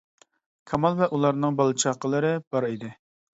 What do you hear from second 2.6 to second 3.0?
ئىدى.